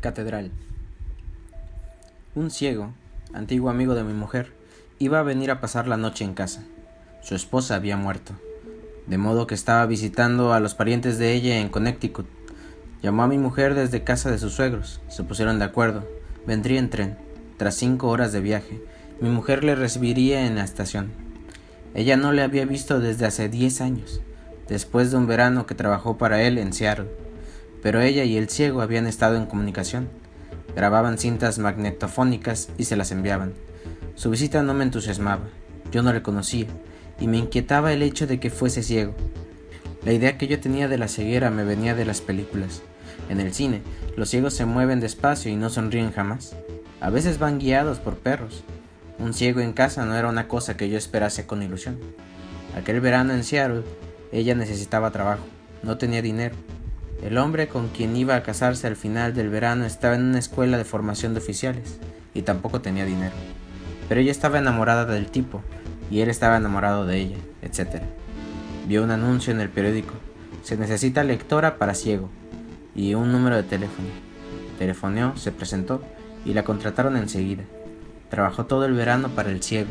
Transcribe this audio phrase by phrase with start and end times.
[0.00, 0.50] Catedral.
[2.34, 2.94] Un ciego,
[3.34, 4.50] antiguo amigo de mi mujer,
[4.98, 6.64] iba a venir a pasar la noche en casa.
[7.22, 8.32] Su esposa había muerto,
[9.06, 12.26] de modo que estaba visitando a los parientes de ella en Connecticut.
[13.02, 16.08] Llamó a mi mujer desde casa de sus suegros, se pusieron de acuerdo,
[16.46, 17.18] vendría en tren.
[17.58, 18.82] Tras cinco horas de viaje,
[19.20, 21.12] mi mujer le recibiría en la estación.
[21.92, 24.22] Ella no le había visto desde hace diez años,
[24.66, 27.19] después de un verano que trabajó para él en Seattle
[27.82, 30.08] pero ella y el ciego habían estado en comunicación.
[30.74, 33.54] Grababan cintas magnetofónicas y se las enviaban.
[34.14, 35.48] Su visita no me entusiasmaba,
[35.90, 36.66] yo no le conocía,
[37.18, 39.14] y me inquietaba el hecho de que fuese ciego.
[40.04, 42.82] La idea que yo tenía de la ceguera me venía de las películas.
[43.28, 43.82] En el cine,
[44.16, 46.56] los ciegos se mueven despacio y no sonríen jamás.
[47.00, 48.62] A veces van guiados por perros.
[49.18, 51.98] Un ciego en casa no era una cosa que yo esperase con ilusión.
[52.76, 53.82] Aquel verano en Seattle,
[54.32, 55.44] ella necesitaba trabajo,
[55.82, 56.54] no tenía dinero,
[57.22, 60.78] el hombre con quien iba a casarse al final del verano estaba en una escuela
[60.78, 61.98] de formación de oficiales
[62.32, 63.34] y tampoco tenía dinero.
[64.08, 65.62] Pero ella estaba enamorada del tipo
[66.10, 68.02] y él estaba enamorado de ella, etc.
[68.88, 70.14] Vio un anuncio en el periódico.
[70.62, 72.30] Se necesita lectora para ciego
[72.94, 74.08] y un número de teléfono.
[74.78, 76.02] Telefoneó, se presentó
[76.46, 77.64] y la contrataron enseguida.
[78.30, 79.90] Trabajó todo el verano para el ciego.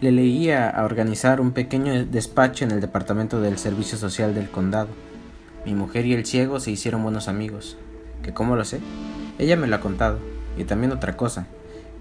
[0.00, 4.88] Le leía a organizar un pequeño despacho en el departamento del Servicio Social del condado
[5.64, 7.76] mi mujer y el ciego se hicieron buenos amigos.
[8.22, 8.80] ¿Que cómo lo sé?
[9.38, 10.18] Ella me lo ha contado.
[10.58, 11.46] Y también otra cosa.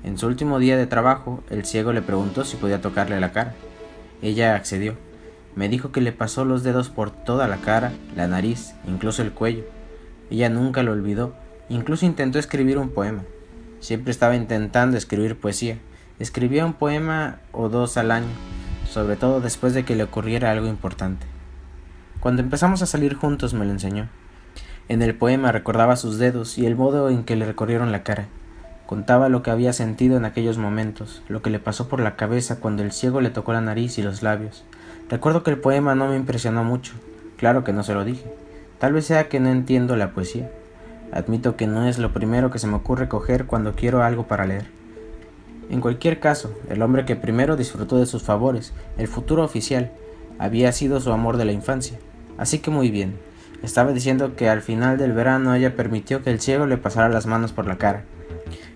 [0.03, 3.53] En su último día de trabajo, el ciego le preguntó si podía tocarle la cara.
[4.21, 4.95] Ella accedió.
[5.55, 9.31] Me dijo que le pasó los dedos por toda la cara, la nariz, incluso el
[9.31, 9.63] cuello.
[10.29, 11.35] Ella nunca lo olvidó.
[11.69, 13.23] Incluso intentó escribir un poema.
[13.79, 15.77] Siempre estaba intentando escribir poesía.
[16.19, 18.27] Escribía un poema o dos al año,
[18.89, 21.25] sobre todo después de que le ocurriera algo importante.
[22.21, 24.07] Cuando empezamos a salir juntos me lo enseñó.
[24.87, 28.27] En el poema recordaba sus dedos y el modo en que le recorrieron la cara.
[28.85, 32.59] Contaba lo que había sentido en aquellos momentos, lo que le pasó por la cabeza
[32.59, 34.63] cuando el ciego le tocó la nariz y los labios.
[35.09, 36.93] Recuerdo que el poema no me impresionó mucho.
[37.37, 38.31] Claro que no se lo dije.
[38.77, 40.51] Tal vez sea que no entiendo la poesía.
[41.11, 44.45] Admito que no es lo primero que se me ocurre coger cuando quiero algo para
[44.45, 44.67] leer.
[45.71, 49.91] En cualquier caso, el hombre que primero disfrutó de sus favores, el futuro oficial,
[50.37, 51.97] había sido su amor de la infancia.
[52.41, 53.13] Así que muy bien.
[53.61, 57.27] Estaba diciendo que al final del verano ella permitió que el ciego le pasara las
[57.27, 58.03] manos por la cara.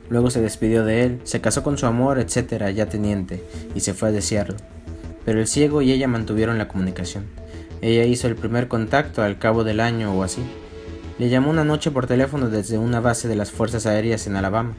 [0.08, 3.44] Luego se despidió de él, se casó con su amor, etcétera, ya teniente,
[3.74, 4.58] y se fue a desearlo.
[5.26, 7.26] Pero el ciego y ella mantuvieron la comunicación.
[7.82, 10.44] Ella hizo el primer contacto al cabo del año o así.
[11.18, 14.76] Le llamó una noche por teléfono desde una base de las Fuerzas Aéreas en Alabama.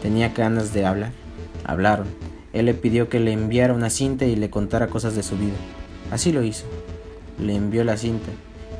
[0.00, 1.12] Tenía ganas de hablar.
[1.64, 2.06] Hablaron.
[2.54, 5.56] Él le pidió que le enviara una cinta y le contara cosas de su vida.
[6.10, 6.64] Así lo hizo
[7.38, 8.30] le envió la cinta.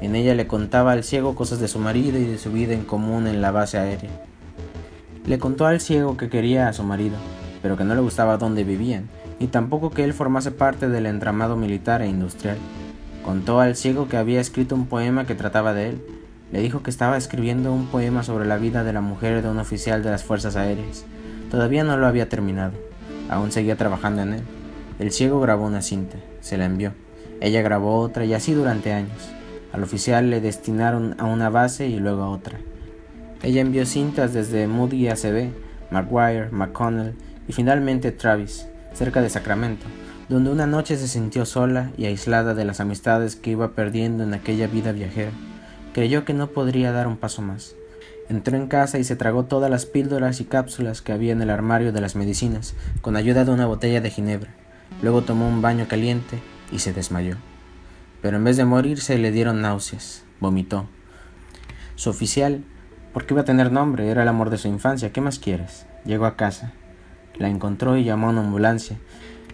[0.00, 2.84] En ella le contaba al ciego cosas de su marido y de su vida en
[2.84, 4.10] común en la base aérea.
[5.26, 7.16] Le contó al ciego que quería a su marido,
[7.62, 9.08] pero que no le gustaba dónde vivían,
[9.40, 12.58] ni tampoco que él formase parte del entramado militar e industrial.
[13.24, 16.02] Contó al ciego que había escrito un poema que trataba de él.
[16.52, 19.58] Le dijo que estaba escribiendo un poema sobre la vida de la mujer de un
[19.58, 21.04] oficial de las Fuerzas Aéreas.
[21.50, 22.74] Todavía no lo había terminado.
[23.28, 24.42] Aún seguía trabajando en él.
[25.00, 26.18] El ciego grabó una cinta.
[26.40, 26.92] Se la envió.
[27.40, 29.30] Ella grabó otra y así durante años.
[29.72, 32.58] Al oficial le destinaron a una base y luego a otra.
[33.42, 35.50] Ella envió cintas desde Moody ACB,
[35.90, 37.14] McGuire, McConnell
[37.46, 39.86] y finalmente Travis, cerca de Sacramento,
[40.28, 44.34] donde una noche se sintió sola y aislada de las amistades que iba perdiendo en
[44.34, 45.30] aquella vida viajera.
[45.92, 47.74] Creyó que no podría dar un paso más.
[48.28, 51.50] Entró en casa y se tragó todas las píldoras y cápsulas que había en el
[51.50, 54.54] armario de las medicinas, con ayuda de una botella de ginebra.
[55.02, 56.40] Luego tomó un baño caliente
[56.72, 57.36] y se desmayó.
[58.22, 60.86] Pero en vez de morirse le dieron náuseas, vomitó.
[61.94, 62.64] Su oficial,
[63.12, 65.86] porque iba a tener nombre, era el amor de su infancia, ¿qué más quieres?
[66.04, 66.72] Llegó a casa,
[67.38, 68.98] la encontró y llamó a una ambulancia.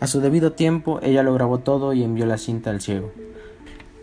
[0.00, 3.12] A su debido tiempo ella lo grabó todo y envió la cinta al ciego.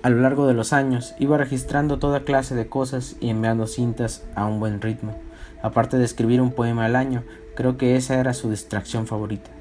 [0.02, 4.24] A lo largo de los años iba registrando toda clase de cosas y enviando cintas
[4.34, 5.18] a un buen ritmo.
[5.62, 7.24] Aparte de escribir un poema al año,
[7.54, 9.52] creo que esa era su distracción favorita.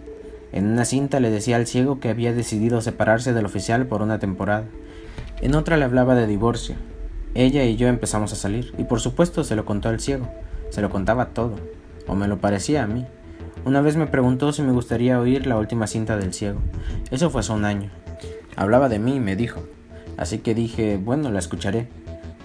[0.52, 4.18] En una cinta le decía al ciego que había decidido separarse del oficial por una
[4.18, 4.64] temporada.
[5.40, 6.76] En otra le hablaba de divorcio.
[7.34, 10.28] Ella y yo empezamos a salir, y por supuesto se lo contó al ciego.
[10.70, 11.56] Se lo contaba todo,
[12.06, 13.06] o me lo parecía a mí.
[13.64, 16.60] Una vez me preguntó si me gustaría oír la última cinta del ciego.
[17.10, 17.90] Eso fue hace un año.
[18.56, 19.60] Hablaba de mí, me dijo.
[20.16, 21.88] Así que dije, bueno, la escucharé.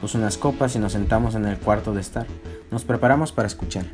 [0.01, 2.27] Puso unas copas y nos sentamos en el cuarto de estar.
[2.71, 3.85] Nos preparamos para escuchar.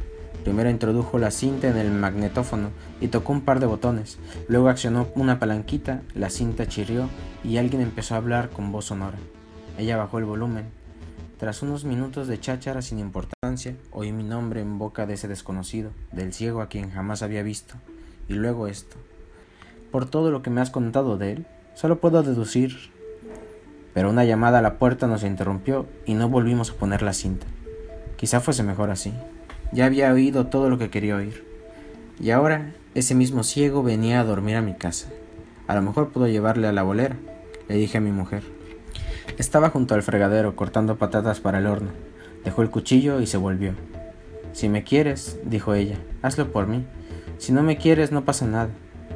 [0.43, 2.69] Primero introdujo la cinta en el magnetófono
[3.01, 4.17] y tocó un par de botones.
[4.47, 7.09] Luego accionó una palanquita, la cinta chirrió
[7.43, 9.17] y alguien empezó a hablar con voz sonora.
[9.77, 10.65] Ella bajó el volumen.
[11.37, 15.91] Tras unos minutos de cháchara sin importancia, oí mi nombre en boca de ese desconocido,
[16.11, 17.75] del ciego a quien jamás había visto,
[18.27, 18.97] y luego esto.
[19.91, 21.45] Por todo lo que me has contado de él,
[21.75, 22.91] solo puedo deducir.
[23.93, 27.47] Pero una llamada a la puerta nos interrumpió y no volvimos a poner la cinta.
[28.17, 29.13] Quizá fuese mejor así.
[29.71, 31.45] Ya había oído todo lo que quería oír.
[32.19, 35.09] Y ahora ese mismo ciego venía a dormir a mi casa.
[35.67, 37.15] A lo mejor puedo llevarle a la bolera,
[37.67, 38.43] le dije a mi mujer.
[39.37, 41.91] Estaba junto al fregadero cortando patatas para el horno.
[42.43, 43.73] Dejó el cuchillo y se volvió.
[44.53, 46.85] Si me quieres, dijo ella, hazlo por mí.
[47.37, 48.69] Si no me quieres, no pasa nada.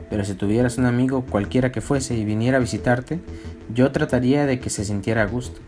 [0.10, 3.20] Pero si tuvieras un amigo cualquiera que fuese y viniera a visitarte,
[3.74, 5.60] yo trataría de que se sintiera a gusto.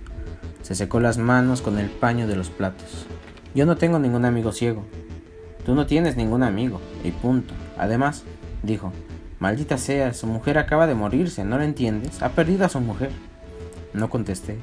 [0.61, 3.07] Se secó las manos con el paño de los platos.
[3.55, 4.83] Yo no tengo ningún amigo ciego.
[5.65, 7.53] Tú no tienes ningún amigo, y punto.
[7.77, 8.23] Además,
[8.63, 8.91] dijo,
[9.39, 12.21] maldita sea, su mujer acaba de morirse, ¿no lo entiendes?
[12.21, 13.11] Ha perdido a su mujer.
[13.93, 14.57] No contesté.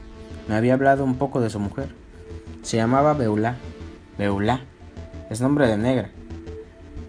[0.47, 1.89] Me había hablado un poco de su mujer.
[2.61, 3.57] Se llamaba Beulá.
[4.19, 4.61] Beulá.
[5.31, 6.11] Es nombre de negra.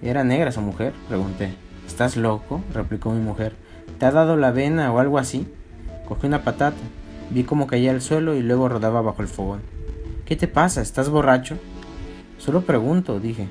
[0.01, 0.93] ¿Era negra su mujer?
[1.09, 1.53] Pregunté.
[1.85, 2.61] ¿Estás loco?
[2.73, 3.55] replicó mi mujer.
[3.99, 5.51] ¿Te ha dado la vena o algo así?
[6.07, 6.77] Cogí una patata.
[7.29, 9.61] Vi cómo caía al suelo y luego rodaba bajo el fogón.
[10.25, 10.81] ¿Qué te pasa?
[10.81, 11.57] ¿Estás borracho?
[12.37, 13.47] Solo pregunto, dije.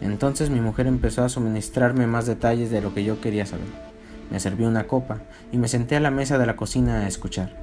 [0.00, 3.66] Entonces mi mujer empezó a suministrarme más detalles de lo que yo quería saber.
[4.30, 5.20] Me serví una copa
[5.52, 7.56] y me senté a la mesa de la cocina a escuchar.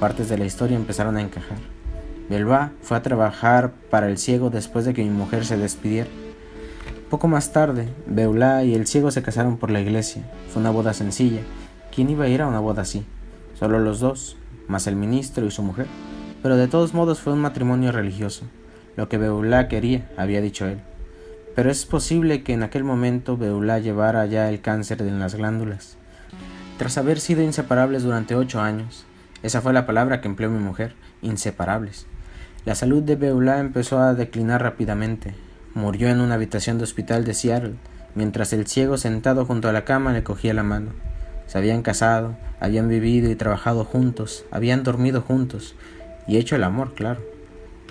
[0.00, 1.58] Partes de la historia empezaron a encajar.
[2.28, 6.10] Belva fue a trabajar para el ciego después de que mi mujer se despidiera.
[7.10, 10.22] Poco más tarde, Beulá y el ciego se casaron por la iglesia.
[10.50, 11.40] Fue una boda sencilla.
[11.94, 13.04] ¿Quién iba a ir a una boda así?
[13.58, 14.36] Solo los dos,
[14.66, 15.86] más el ministro y su mujer.
[16.42, 18.44] Pero de todos modos fue un matrimonio religioso.
[18.98, 20.80] Lo que Beulá quería, había dicho él.
[21.54, 25.96] Pero es posible que en aquel momento Beulá llevara ya el cáncer en las glándulas.
[26.78, 29.04] Tras haber sido inseparables durante ocho años,
[29.44, 32.06] esa fue la palabra que empleó mi mujer, inseparables.
[32.64, 35.32] La salud de Beulah empezó a declinar rápidamente.
[35.74, 37.74] Murió en una habitación de hospital de Seattle,
[38.16, 40.90] mientras el ciego sentado junto a la cama le cogía la mano.
[41.46, 45.76] Se habían casado, habían vivido y trabajado juntos, habían dormido juntos,
[46.26, 47.37] y hecho el amor, claro.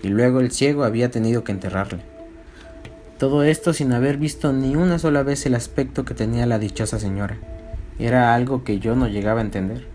[0.04, 2.02] Y luego el ciego había tenido que enterrarle.
[3.18, 7.00] Todo esto sin haber visto ni una sola vez el aspecto que tenía la dichosa
[7.00, 7.38] señora.
[7.98, 9.88] Era algo que yo no llegaba a entender.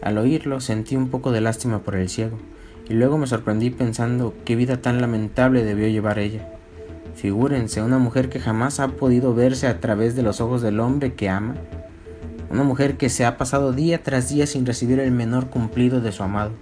[0.00, 2.38] Al oírlo sentí un poco de lástima por el ciego,
[2.88, 6.48] y luego me sorprendí pensando qué vida tan lamentable debió llevar ella.
[7.14, 11.14] Figúrense, una mujer que jamás ha podido verse a través de los ojos del hombre
[11.14, 11.54] que ama,
[12.50, 16.12] una mujer que se ha pasado día tras día sin recibir el menor cumplido de
[16.12, 16.52] su amado,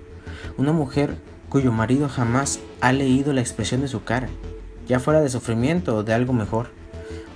[0.58, 1.16] una mujer
[1.52, 4.30] cuyo marido jamás ha leído la expresión de su cara,
[4.88, 6.68] ya fuera de sufrimiento o de algo mejor,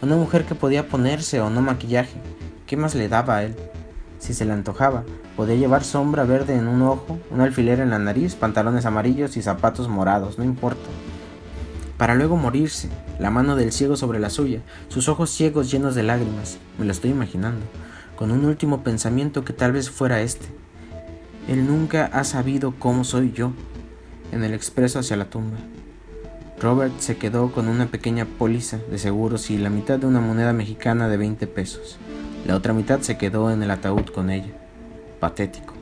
[0.00, 2.18] una mujer que podía ponerse o no maquillaje,
[2.66, 3.54] ¿qué más le daba a él?
[4.18, 5.04] Si se le antojaba,
[5.36, 9.42] podía llevar sombra verde en un ojo, un alfiler en la nariz, pantalones amarillos y
[9.42, 10.88] zapatos morados, no importa.
[11.98, 16.04] Para luego morirse, la mano del ciego sobre la suya, sus ojos ciegos llenos de
[16.04, 17.66] lágrimas, me lo estoy imaginando,
[18.16, 20.46] con un último pensamiento que tal vez fuera este.
[21.48, 23.52] Él nunca ha sabido cómo soy yo,
[24.32, 25.58] en el expreso hacia la tumba.
[26.60, 30.52] Robert se quedó con una pequeña póliza de seguros y la mitad de una moneda
[30.52, 31.98] mexicana de 20 pesos.
[32.46, 34.52] La otra mitad se quedó en el ataúd con ella.
[35.20, 35.74] Patético.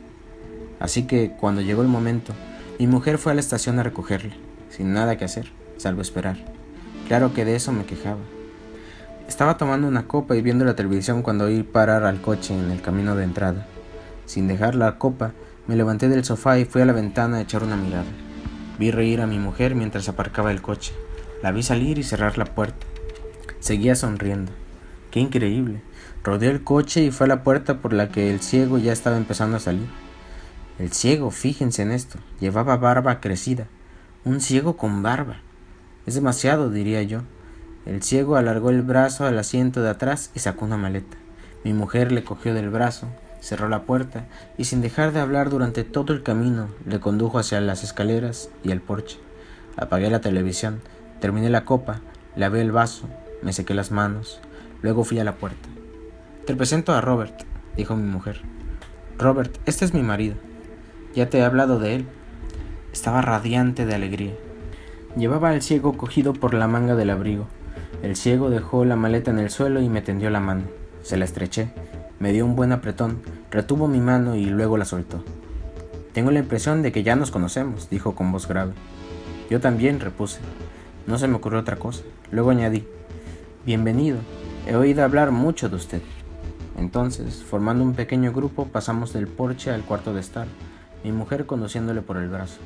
[0.79, 2.33] Así que cuando llegó el momento,
[2.77, 4.33] mi mujer fue a la estación a recogerle,
[4.69, 6.37] sin nada que hacer, salvo esperar.
[7.07, 8.19] Claro que de eso me quejaba.
[9.27, 12.81] Estaba tomando una copa y viendo la televisión cuando oí parar al coche en el
[12.81, 13.65] camino de entrada.
[14.25, 15.31] Sin dejar la copa,
[15.67, 18.05] me levanté del sofá y fui a la ventana a echar una mirada.
[18.77, 20.93] Vi reír a mi mujer mientras aparcaba el coche.
[21.41, 22.85] La vi salir y cerrar la puerta.
[23.59, 24.51] Seguía sonriendo.
[25.11, 25.81] Qué increíble.
[26.23, 29.17] Rodeó el coche y fue a la puerta por la que el ciego ya estaba
[29.17, 29.87] empezando a salir.
[30.77, 33.67] El ciego, fíjense en esto, llevaba barba crecida.
[34.25, 35.37] Un ciego con barba.
[36.05, 37.21] Es demasiado, diría yo.
[37.85, 41.15] El ciego alargó el brazo al asiento de atrás y sacó una maleta.
[41.63, 43.07] Mi mujer le cogió del brazo,
[43.45, 44.25] cerró la puerta
[44.57, 48.71] y sin dejar de hablar durante todo el camino le condujo hacia las escaleras y
[48.71, 49.19] el porche.
[49.77, 50.81] Apagué la televisión,
[51.19, 52.01] terminé la copa,
[52.35, 53.07] lavé el vaso,
[53.43, 54.41] me sequé las manos,
[54.81, 55.69] luego fui a la puerta.
[56.47, 57.43] Te presento a Robert,
[57.77, 58.41] dijo mi mujer.
[59.19, 60.37] Robert, este es mi marido.
[61.13, 62.07] Ya te he hablado de él.
[62.93, 64.33] Estaba radiante de alegría.
[65.15, 67.45] Llevaba al ciego cogido por la manga del abrigo.
[68.01, 70.63] El ciego dejó la maleta en el suelo y me tendió la mano.
[71.03, 71.69] Se la estreché,
[72.19, 75.23] me dio un buen apretón, retuvo mi mano y luego la soltó.
[76.13, 78.73] Tengo la impresión de que ya nos conocemos, dijo con voz grave.
[79.49, 80.39] Yo también, repuse.
[81.07, 82.03] No se me ocurrió otra cosa.
[82.31, 82.87] Luego añadí,
[83.65, 84.19] Bienvenido.
[84.67, 86.01] He oído hablar mucho de usted.
[86.77, 90.45] Entonces, formando un pequeño grupo, pasamos del porche al cuarto de estar,
[91.03, 92.59] mi mujer conduciéndole por el brazo.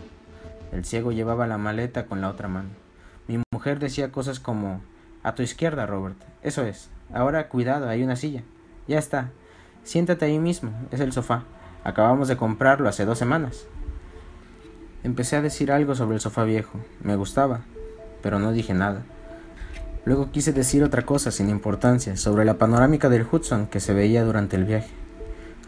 [0.74, 2.68] El ciego llevaba la maleta con la otra mano.
[3.30, 4.82] Mi mujer decía cosas como
[5.24, 6.18] A tu izquierda, Robert.
[6.44, 6.90] Eso es.
[7.14, 8.44] Ahora cuidado, hay una silla.
[8.90, 9.32] Ya está.
[9.90, 10.70] Siéntate ahí mismo.
[10.92, 11.46] Es el sofá.
[11.84, 13.66] Acabamos de comprarlo hace dos semanas.
[15.04, 16.80] Empecé a decir algo sobre el sofá viejo.
[17.02, 17.62] Me gustaba,
[18.22, 19.02] pero no dije nada.
[20.06, 24.24] Luego quise decir otra cosa sin importancia sobre la panorámica del Hudson que se veía
[24.24, 24.92] durante el viaje.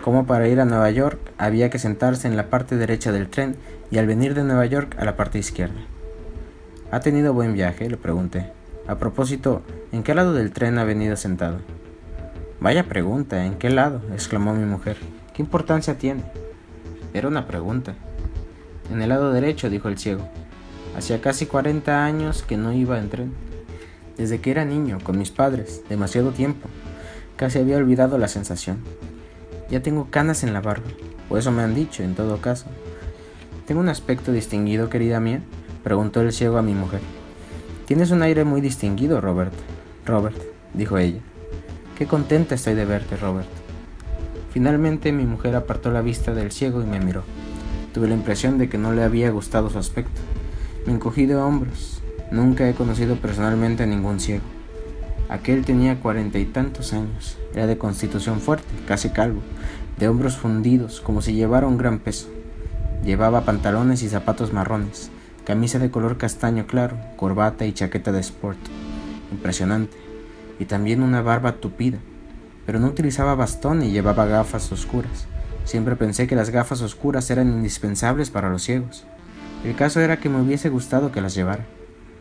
[0.03, 3.55] Como para ir a Nueva York había que sentarse en la parte derecha del tren
[3.89, 5.81] y al venir de Nueva York a la parte izquierda.
[6.91, 7.89] ¿Ha tenido buen viaje?
[7.89, 8.51] le pregunté.
[8.85, 11.57] A propósito, ¿en qué lado del tren ha venido sentado?
[12.61, 14.03] Vaya pregunta, ¿en qué lado?
[14.13, 14.95] exclamó mi mujer.
[15.33, 16.21] ¿Qué importancia tiene?
[17.11, 17.95] Era una pregunta.
[18.91, 20.29] En el lado derecho, dijo el ciego.
[20.95, 23.33] Hacía casi cuarenta años que no iba en tren.
[24.15, 26.69] Desde que era niño, con mis padres, demasiado tiempo.
[27.35, 28.77] Casi había olvidado la sensación.
[29.71, 30.85] Ya tengo canas en la barba,
[31.31, 32.67] o eso me han dicho, en todo caso.
[33.65, 35.41] ¿Tengo un aspecto distinguido, querida mía?
[35.83, 37.01] preguntó el ciego a mi mujer.
[37.87, 39.53] Tienes un aire muy distinguido, Robert.
[40.05, 40.37] Robert,
[40.75, 41.21] dijo ella.
[42.01, 43.47] Qué contenta estoy de verte, Robert.
[44.49, 47.21] Finalmente mi mujer apartó la vista del ciego y me miró.
[47.93, 50.19] Tuve la impresión de que no le había gustado su aspecto.
[50.87, 52.01] Me encogí de hombros.
[52.31, 54.41] Nunca he conocido personalmente a ningún ciego.
[55.29, 57.37] Aquel tenía cuarenta y tantos años.
[57.53, 59.41] Era de constitución fuerte, casi calvo,
[59.99, 62.29] de hombros fundidos, como si llevara un gran peso.
[63.05, 65.11] Llevaba pantalones y zapatos marrones,
[65.45, 68.57] camisa de color castaño claro, corbata y chaqueta de sport.
[69.31, 70.10] Impresionante.
[70.61, 71.97] Y también una barba tupida.
[72.67, 75.25] Pero no utilizaba bastón y llevaba gafas oscuras.
[75.65, 79.07] Siempre pensé que las gafas oscuras eran indispensables para los ciegos.
[79.65, 81.65] El caso era que me hubiese gustado que las llevara.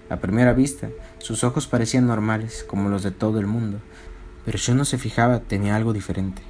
[0.09, 3.79] A primera vista, sus ojos parecían normales, como los de todo el mundo,
[4.47, 6.41] pero si uno se fijaba tenía algo diferente.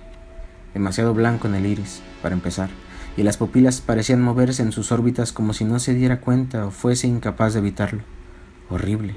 [0.75, 2.71] Demasiado blanco en el iris, para empezar,
[3.17, 6.71] y las pupilas parecían moverse en sus órbitas como si no se diera cuenta o
[6.71, 8.03] fuese incapaz de evitarlo.
[8.69, 9.17] Horrible.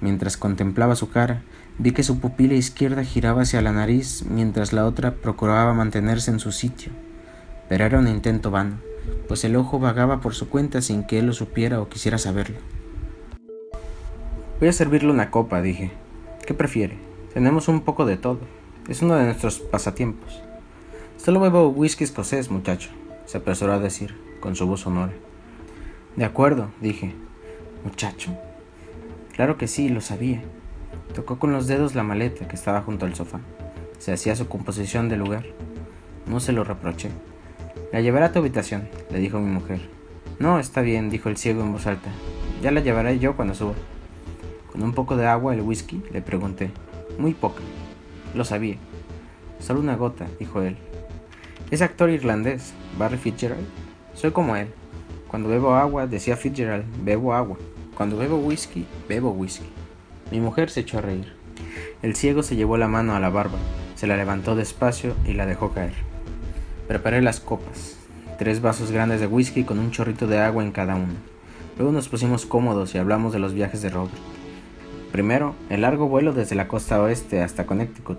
[0.00, 1.42] Mientras contemplaba su cara,
[1.82, 6.38] vi que su pupila izquierda giraba hacia la nariz mientras la otra procuraba mantenerse en
[6.38, 6.92] su sitio.
[7.68, 8.76] Pero era un intento vano,
[9.26, 12.58] pues el ojo vagaba por su cuenta sin que él lo supiera o quisiera saberlo.
[14.60, 15.90] Voy a servirle una copa, dije.
[16.46, 16.98] ¿Qué prefiere?
[17.34, 18.38] Tenemos un poco de todo.
[18.88, 20.40] Es uno de nuestros pasatiempos.
[21.16, 22.90] Solo bebo whisky escocés, muchacho,
[23.26, 25.12] se apresuró a decir, con su voz sonora.
[26.14, 27.12] De acuerdo, dije.
[27.84, 28.38] Muchacho.
[29.32, 30.42] Claro que sí, lo sabía.
[31.14, 33.40] Tocó con los dedos la maleta que estaba junto al sofá.
[33.98, 35.44] Se hacía su composición de lugar.
[36.26, 37.10] No se lo reproché.
[37.92, 39.80] La llevaré a tu habitación, le dijo mi mujer.
[40.38, 42.10] No, está bien, dijo el ciego en voz alta.
[42.62, 43.74] Ya la llevaré yo cuando suba.
[44.72, 46.02] ¿Con un poco de agua el whisky?
[46.10, 46.70] le pregunté.
[47.18, 47.60] Muy poca.
[48.34, 48.76] Lo sabía.
[49.60, 50.76] Solo una gota, dijo él.
[51.70, 53.66] Es actor irlandés, Barry Fitzgerald.
[54.14, 54.68] Soy como él.
[55.28, 57.58] Cuando bebo agua, decía Fitzgerald, bebo agua.
[57.94, 59.66] Cuando bebo whisky, bebo whisky.
[60.30, 61.32] Mi mujer se echó a reír.
[62.02, 63.58] El ciego se llevó la mano a la barba,
[63.94, 65.94] se la levantó despacio y la dejó caer.
[66.88, 67.96] Preparé las copas,
[68.38, 71.14] tres vasos grandes de whisky con un chorrito de agua en cada uno.
[71.76, 74.14] Luego nos pusimos cómodos y hablamos de los viajes de Robert.
[75.12, 78.18] Primero, el largo vuelo desde la costa oeste hasta Connecticut.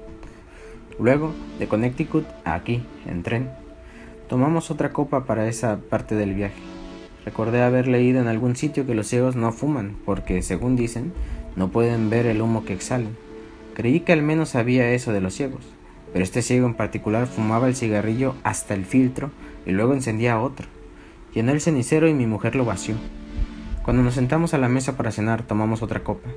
[0.99, 3.49] Luego, de Connecticut aquí, en tren.
[4.29, 6.61] Tomamos otra copa para esa parte del viaje.
[7.25, 11.13] Recordé haber leído en algún sitio que los ciegos no fuman, porque, según dicen,
[11.55, 13.15] no pueden ver el humo que exhalan.
[13.73, 15.63] Creí que al menos sabía eso de los ciegos,
[16.11, 19.31] pero este ciego en particular fumaba el cigarrillo hasta el filtro
[19.65, 20.67] y luego encendía otro.
[21.33, 22.95] Llenó el cenicero y mi mujer lo vació.
[23.83, 26.29] Cuando nos sentamos a la mesa para cenar tomamos otra copa.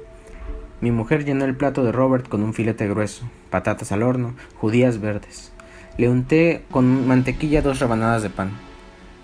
[0.80, 5.00] Mi mujer llenó el plato de Robert con un filete grueso, patatas al horno, judías
[5.00, 5.52] verdes.
[5.96, 8.50] Le unté con mantequilla dos rebanadas de pan.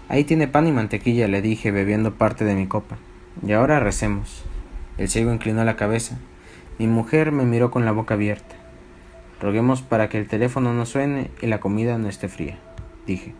[0.09, 2.97] Ahí tiene pan y mantequilla, le dije, bebiendo parte de mi copa.
[3.47, 4.45] Y ahora recemos.
[4.99, 6.19] El ciego inclinó la cabeza.
[6.79, 8.57] Mi mujer me miró con la boca abierta.
[9.41, 12.59] Roguemos para que el teléfono no suene y la comida no esté fría,
[13.07, 13.35] dije.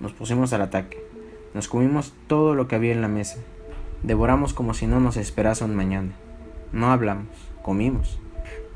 [0.00, 0.98] Nos pusimos al ataque.
[1.54, 3.38] Nos comimos todo lo que había en la mesa.
[4.02, 6.12] Devoramos como si no nos esperase un mañana.
[6.72, 7.28] No hablamos,
[7.62, 8.18] comimos.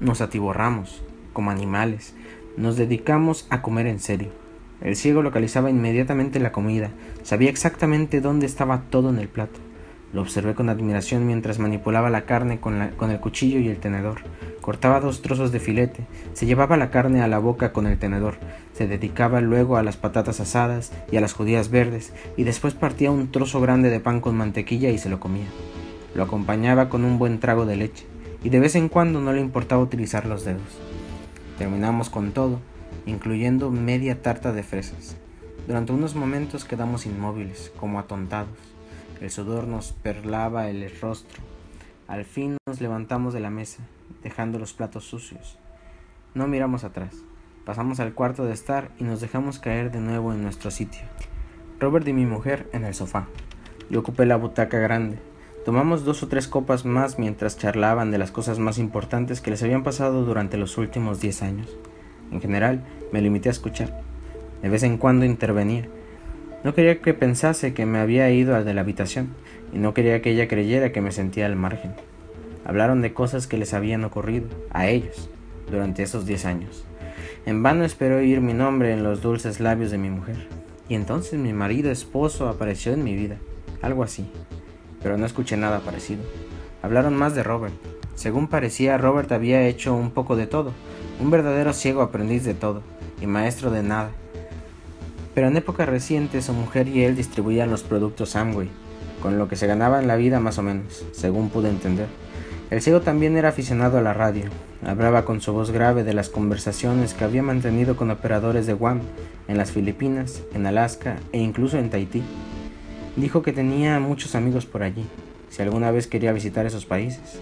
[0.01, 2.15] Nos atiborramos, como animales.
[2.57, 4.31] Nos dedicamos a comer en serio.
[4.81, 6.91] El ciego localizaba inmediatamente la comida,
[7.23, 9.61] sabía exactamente dónde estaba todo en el plato.
[10.14, 14.21] Lo observé con admiración mientras manipulaba la carne con, con, el cuchillo y el tenedor.
[14.61, 18.37] Cortaba dos trozos de filete, se llevaba la carne a la boca con el tenedor,
[18.75, 23.11] se dedicaba luego a las patatas asadas y a las judías verdes, y después partía
[23.11, 25.47] un trozo grande de pan con mantequilla y se lo comía.
[26.14, 28.06] Lo acompañaba con un buen trago de leche,
[28.44, 30.62] y de vez en cuando no le importaba utilizar los dedos.
[31.59, 32.61] Terminamos con todo,
[33.04, 35.16] incluyendo media tarta de fresas.
[35.66, 38.74] Durante unos momentos quedamos inmóviles, como atontados.
[39.21, 41.42] El sudor nos perlaba el rostro.
[42.09, 43.83] Al fin nos levantamos de la mesa,
[44.23, 45.59] dejando los platos sucios.
[46.35, 47.14] No miramos atrás.
[47.64, 51.02] Pasamos al cuarto de estar y nos dejamos caer de nuevo en nuestro sitio.
[51.80, 53.26] Robert y mi mujer en el sofá.
[53.88, 55.18] Yo ocupé la butaca grande.
[55.64, 59.62] Tomamos dos o tres copas más mientras charlaban de las cosas más importantes que les
[59.62, 61.75] habían pasado durante los últimos diez años.
[62.30, 64.02] En general, me limité a escuchar.
[64.61, 65.88] De vez en cuando intervenía.
[66.64, 69.35] No quería que pensase que me había ido al de la habitación,
[69.75, 71.92] y no quería que ella creyera que me sentía al margen.
[72.64, 75.28] Hablaron de cosas que les habían ocurrido, a ellos,
[75.71, 76.87] durante esos diez años.
[77.44, 80.49] En vano esperó oír mi nombre en los dulces labios de mi mujer.
[80.88, 83.37] Y entonces mi marido esposo apareció en mi vida,
[83.83, 84.26] algo así.
[85.02, 86.23] Pero no escuché nada parecido.
[86.83, 87.75] Hablaron más de Robert.
[88.14, 90.73] Según parecía, Robert había hecho un poco de todo,
[91.21, 92.83] un verdadero ciego aprendiz de todo,
[93.21, 94.12] y maestro de nada.
[95.35, 98.69] Pero en época reciente su mujer y él distribuían los productos Amway,
[99.21, 102.07] con lo que se ganaban la vida más o menos, según pude entender.
[102.71, 104.45] El ciego también era aficionado a la radio.
[104.85, 109.00] Hablaba con su voz grave de las conversaciones que había mantenido con operadores de Guam
[109.49, 112.23] en las Filipinas, en Alaska e incluso en Tahití.
[113.17, 115.05] Dijo que tenía muchos amigos por allí,
[115.50, 117.38] si alguna vez quería visitar esos países.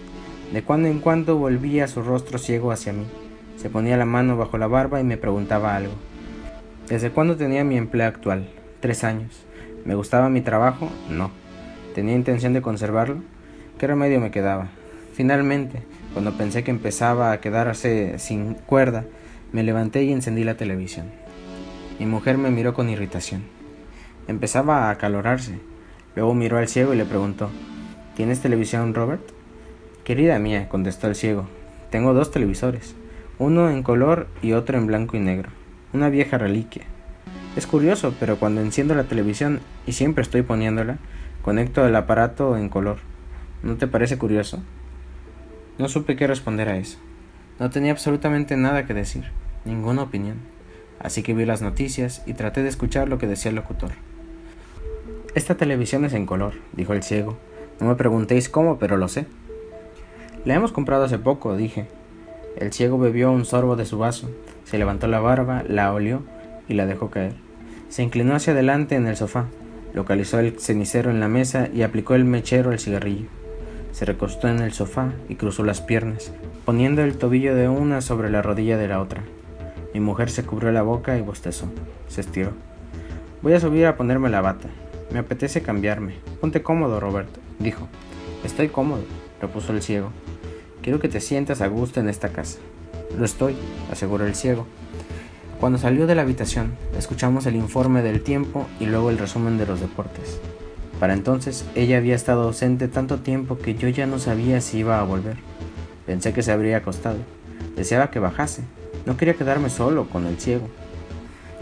[0.51, 3.05] De cuando en cuando volvía su rostro ciego hacia mí.
[3.57, 5.93] Se ponía la mano bajo la barba y me preguntaba algo.
[6.93, 8.47] ¿Desde cuándo tenía mi empleo actual?
[8.79, 9.47] Tres años.
[9.83, 10.91] ¿Me gustaba mi trabajo?
[11.09, 11.31] No.
[11.95, 13.15] ¿Tenía intención de conservarlo?
[13.79, 14.67] ¿Qué remedio me quedaba?
[15.15, 15.81] Finalmente,
[16.13, 19.05] cuando pensé que empezaba a quedarse sin cuerda,
[19.51, 21.07] me levanté y encendí la televisión.
[21.97, 23.41] Mi mujer me miró con irritación.
[24.27, 25.57] Empezaba a acalorarse.
[26.15, 27.49] Luego miró al ciego y le preguntó,
[28.15, 29.23] ¿Tienes televisión, Robert?
[30.03, 31.47] Querida mía, contestó el ciego,
[31.89, 32.93] tengo dos televisores,
[33.39, 35.49] uno en color y otro en blanco y negro,
[35.93, 36.83] una vieja reliquia.
[37.55, 40.97] Es curioso, pero cuando enciendo la televisión, y siempre estoy poniéndola,
[41.43, 42.97] conecto el aparato en color.
[43.61, 44.61] ¿No te parece curioso?
[45.77, 46.97] No supe qué responder a eso.
[47.59, 49.25] No tenía absolutamente nada que decir,
[49.65, 50.37] ninguna opinión.
[50.99, 53.91] Así que vi las noticias y traté de escuchar lo que decía el locutor.
[55.35, 57.37] Esta televisión es en color, dijo el ciego.
[57.79, 59.25] No me preguntéis cómo, pero lo sé.
[60.45, 61.87] La hemos comprado hace poco, dije.
[62.55, 64.29] El ciego bebió un sorbo de su vaso,
[64.63, 66.23] se levantó la barba, la olió
[66.67, 67.33] y la dejó caer.
[67.89, 69.45] Se inclinó hacia adelante en el sofá,
[69.93, 73.27] localizó el cenicero en la mesa y aplicó el mechero al cigarrillo.
[73.91, 76.31] Se recostó en el sofá y cruzó las piernas,
[76.65, 79.21] poniendo el tobillo de una sobre la rodilla de la otra.
[79.93, 81.67] Mi mujer se cubrió la boca y bostezó.
[82.07, 82.51] Se estiró.
[83.43, 84.67] Voy a subir a ponerme la bata.
[85.11, 86.15] Me apetece cambiarme.
[86.41, 87.87] Ponte cómodo, Roberto, dijo.
[88.43, 89.03] Estoy cómodo,
[89.39, 90.09] repuso el ciego.
[90.81, 92.59] Quiero que te sientas a gusto en esta casa.
[93.17, 93.55] Lo estoy,
[93.91, 94.65] aseguró el ciego.
[95.59, 99.65] Cuando salió de la habitación, escuchamos el informe del tiempo y luego el resumen de
[99.65, 100.39] los deportes.
[100.99, 104.99] Para entonces ella había estado ausente tanto tiempo que yo ya no sabía si iba
[104.99, 105.37] a volver.
[106.05, 107.17] Pensé que se habría acostado.
[107.75, 108.63] Deseaba que bajase.
[109.05, 110.67] No quería quedarme solo con el ciego.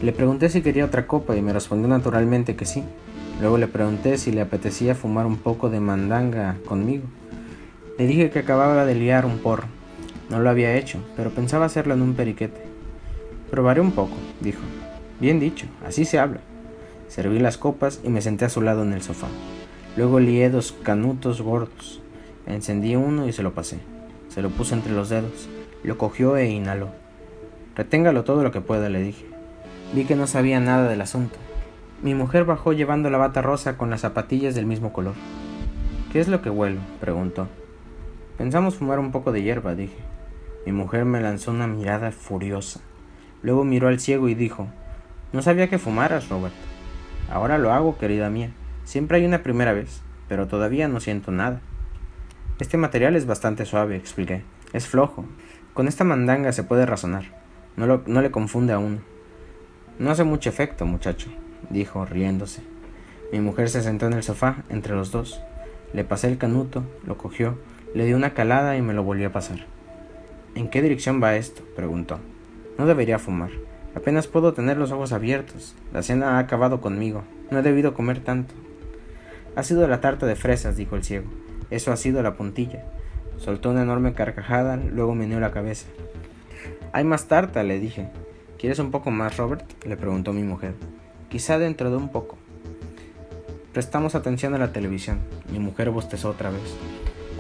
[0.01, 2.83] Le pregunté si quería otra copa y me respondió naturalmente que sí.
[3.39, 7.03] Luego le pregunté si le apetecía fumar un poco de mandanga conmigo.
[7.97, 9.65] Le dije que acababa de liar un porro.
[10.31, 12.61] No lo había hecho, pero pensaba hacerlo en un periquete.
[13.49, 14.61] Probaré un poco, dijo.
[15.19, 16.39] Bien dicho, así se habla.
[17.09, 19.27] Serví las copas y me senté a su lado en el sofá.
[19.97, 22.01] Luego lié dos canutos gordos.
[22.45, 23.79] Encendí uno y se lo pasé.
[24.29, 25.49] Se lo puse entre los dedos.
[25.83, 26.87] Lo cogió e inhaló.
[27.75, 29.25] Reténgalo todo lo que pueda, le dije.
[29.93, 31.35] Vi que no sabía nada del asunto.
[32.01, 35.15] Mi mujer bajó llevando la bata rosa con las zapatillas del mismo color.
[36.13, 36.79] ¿Qué es lo que huelo?
[37.01, 37.49] preguntó.
[38.37, 40.10] Pensamos fumar un poco de hierba, dije.
[40.65, 42.81] Mi mujer me lanzó una mirada furiosa.
[43.41, 44.67] Luego miró al ciego y dijo,
[45.33, 46.53] No sabía que fumaras, Robert.
[47.31, 48.51] Ahora lo hago, querida mía.
[48.83, 51.61] Siempre hay una primera vez, pero todavía no siento nada.
[52.59, 54.43] Este material es bastante suave, expliqué.
[54.73, 55.25] Es flojo.
[55.73, 57.23] Con esta mandanga se puede razonar.
[57.75, 58.99] No, no le confunde a uno.
[59.97, 61.29] No hace mucho efecto, muchacho,
[61.69, 62.61] dijo, riéndose.
[63.31, 65.41] Mi mujer se sentó en el sofá entre los dos.
[65.93, 67.57] Le pasé el canuto, lo cogió,
[67.95, 69.70] le di una calada y me lo volvió a pasar.
[70.55, 71.63] ¿En qué dirección va esto?
[71.75, 72.19] preguntó.
[72.77, 73.51] No debería fumar.
[73.95, 75.75] Apenas puedo tener los ojos abiertos.
[75.93, 77.23] La cena ha acabado conmigo.
[77.49, 78.53] No he debido comer tanto.
[79.55, 81.29] Ha sido la tarta de fresas, dijo el ciego.
[81.69, 82.83] Eso ha sido la puntilla.
[83.37, 85.87] Soltó una enorme carcajada, luego meneó la cabeza.
[86.93, 88.09] Hay más tarta, le dije.
[88.59, 89.65] ¿Quieres un poco más, Robert?
[89.85, 90.75] le preguntó mi mujer.
[91.29, 92.37] Quizá dentro de un poco.
[93.73, 95.19] Prestamos atención a la televisión.
[95.49, 96.75] Mi mujer bostezó otra vez.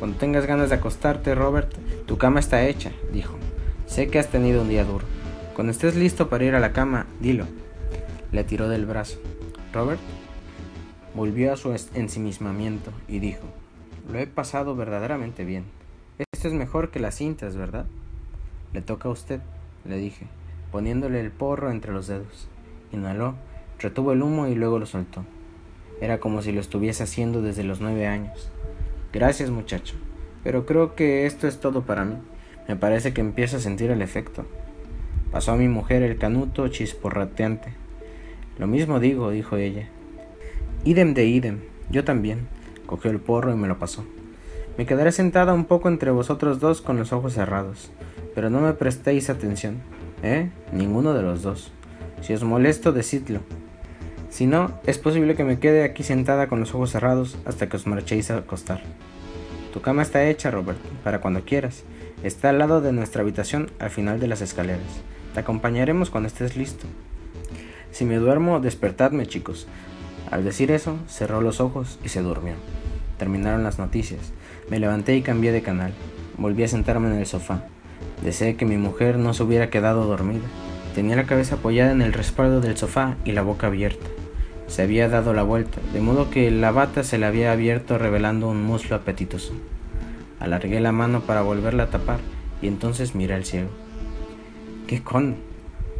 [0.01, 1.71] Cuando tengas ganas de acostarte, Robert,
[2.07, 3.35] tu cama está hecha, dijo.
[3.85, 5.05] Sé que has tenido un día duro.
[5.53, 7.45] Cuando estés listo para ir a la cama, dilo.
[8.31, 9.19] Le tiró del brazo.
[9.71, 9.99] Robert.
[11.13, 13.43] Volvió a su ensimismamiento y dijo,
[14.11, 15.65] Lo he pasado verdaderamente bien.
[16.33, 17.85] Esto es mejor que las cintas, ¿verdad?
[18.73, 19.39] Le toca a usted,
[19.85, 20.25] le dije,
[20.71, 22.47] poniéndole el porro entre los dedos.
[22.91, 23.35] Inhaló,
[23.77, 25.25] retuvo el humo y luego lo soltó.
[26.01, 28.50] Era como si lo estuviese haciendo desde los nueve años.
[29.13, 29.95] Gracias, muchacho,
[30.43, 32.15] pero creo que esto es todo para mí.
[32.69, 34.45] Me parece que empiezo a sentir el efecto.
[35.31, 37.73] Pasó a mi mujer el canuto chisporrateante.
[38.57, 39.89] Lo mismo digo, dijo ella.
[40.85, 42.47] Idem de idem, yo también.
[42.85, 44.05] Cogió el porro y me lo pasó.
[44.77, 47.91] Me quedaré sentada un poco entre vosotros dos con los ojos cerrados,
[48.33, 49.81] pero no me prestéis atención,
[50.23, 50.49] ¿eh?
[50.71, 51.73] Ninguno de los dos.
[52.21, 53.41] Si os molesto, decidlo.
[54.31, 57.75] Si no, es posible que me quede aquí sentada con los ojos cerrados hasta que
[57.75, 58.81] os marchéis a acostar.
[59.73, 61.83] Tu cama está hecha, Robert, para cuando quieras.
[62.23, 65.01] Está al lado de nuestra habitación, al final de las escaleras.
[65.33, 66.87] Te acompañaremos cuando estés listo.
[67.91, 69.67] Si me duermo, despertadme, chicos.
[70.31, 72.53] Al decir eso, cerró los ojos y se durmió.
[73.19, 74.31] Terminaron las noticias.
[74.69, 75.91] Me levanté y cambié de canal.
[76.37, 77.65] Volví a sentarme en el sofá.
[78.23, 80.47] Deseé que mi mujer no se hubiera quedado dormida.
[80.95, 84.07] Tenía la cabeza apoyada en el respaldo del sofá y la boca abierta.
[84.71, 88.47] Se había dado la vuelta, de modo que la bata se le había abierto revelando
[88.47, 89.51] un muslo apetitoso.
[90.39, 92.21] Alargué la mano para volverla a tapar
[92.61, 93.67] y entonces miré al cielo.
[94.87, 95.35] ¿Qué con?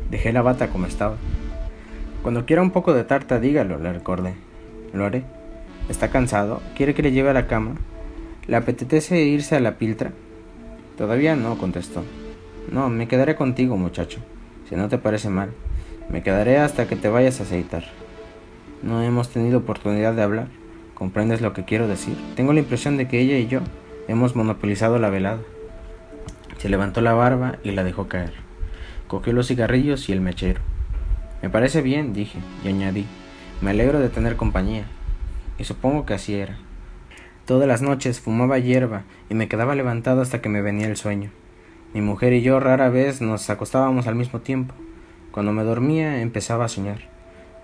[0.09, 1.17] Dejé la bata como estaba.
[2.23, 4.35] Cuando quiera un poco de tarta, dígalo, le recordé.
[4.93, 5.25] Lo haré.
[5.89, 6.61] ¿Está cansado?
[6.73, 7.75] ¿Quiere que le lleve a la cama?
[8.47, 10.13] ¿Le apetece irse a la piltra?
[10.97, 12.05] Todavía no, contestó.
[12.71, 14.19] No, me quedaré contigo, muchacho,
[14.69, 15.49] si no te parece mal.
[16.09, 17.83] Me quedaré hasta que te vayas a aceitar.
[18.83, 20.47] No hemos tenido oportunidad de hablar.
[20.95, 22.15] ¿Comprendes lo que quiero decir?
[22.35, 23.59] Tengo la impresión de que ella y yo
[24.07, 25.39] hemos monopolizado la velada.
[26.57, 28.33] Se levantó la barba y la dejó caer.
[29.07, 30.61] Cogió los cigarrillos y el mechero.
[31.43, 33.05] Me parece bien, dije, y añadí,
[33.61, 34.85] me alegro de tener compañía.
[35.59, 36.57] Y supongo que así era.
[37.45, 41.29] Todas las noches fumaba hierba y me quedaba levantado hasta que me venía el sueño.
[41.93, 44.73] Mi mujer y yo rara vez nos acostábamos al mismo tiempo.
[45.31, 47.09] Cuando me dormía empezaba a soñar.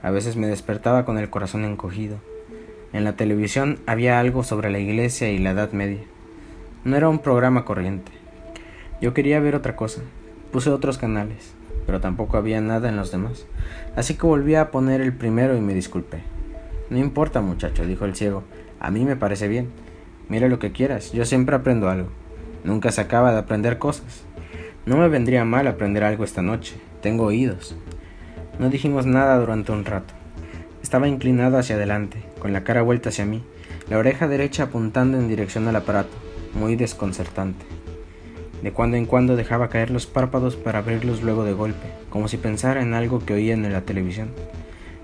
[0.01, 2.17] A veces me despertaba con el corazón encogido.
[2.93, 6.03] En la televisión había algo sobre la iglesia y la Edad Media.
[6.83, 8.11] No era un programa corriente.
[9.01, 10.01] Yo quería ver otra cosa.
[10.51, 11.57] Puse otros canales
[11.87, 13.47] pero tampoco había nada en los demás.
[13.95, 16.21] Así que volví a poner el primero y me disculpé.
[16.89, 18.43] No importa, muchacho, dijo el ciego.
[18.79, 19.69] A mí me parece bien.
[20.27, 22.09] Mira lo que quieras, yo siempre aprendo algo.
[22.65, 24.25] Nunca se acaba de aprender cosas.
[24.85, 26.75] No me vendría mal aprender algo esta noche.
[27.01, 27.77] Tengo oídos.
[28.59, 30.15] No dijimos nada durante un rato.
[30.81, 33.43] Estaba inclinado hacia adelante, con la cara vuelta hacia mí,
[33.87, 36.15] la oreja derecha apuntando en dirección al aparato,
[36.55, 37.65] muy desconcertante.
[38.63, 42.37] De cuando en cuando dejaba caer los párpados para abrirlos luego de golpe, como si
[42.37, 44.29] pensara en algo que oía en la televisión.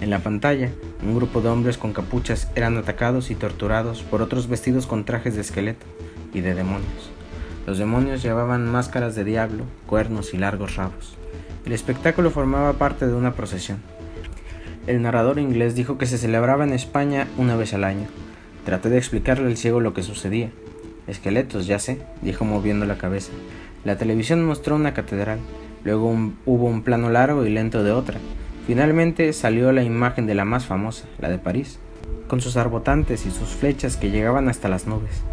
[0.02, 0.72] En la pantalla,
[1.04, 5.36] un grupo de hombres con capuchas eran atacados y torturados por otros vestidos con trajes
[5.36, 5.86] de esqueleto
[6.34, 7.12] y de demonios.
[7.68, 11.18] Los demonios llevaban máscaras de diablo, cuernos y largos rabos.
[11.66, 13.82] El espectáculo formaba parte de una procesión.
[14.88, 18.08] El narrador inglés dijo que se celebraba en España una vez al año.
[18.66, 20.52] Traté de explicarle al ciego lo que sucedía,
[21.08, 23.32] Esqueletos, ya sé, dijo moviendo la cabeza.
[23.84, 25.40] La televisión mostró una catedral,
[25.84, 28.20] luego hubo un plano largo y lento de otra.
[28.66, 31.80] Finalmente salió la imagen de la más famosa, la de París,
[32.30, 35.24] con sus arbotantes y sus flechas que llegaban hasta las nubes.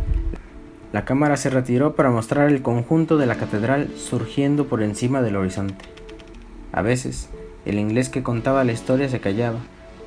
[0.93, 5.37] La cámara se retiró para mostrar el conjunto de la catedral surgiendo por encima del
[5.37, 5.85] horizonte.
[6.73, 7.31] A veces,
[7.65, 9.59] el inglés que contaba la historia se callaba,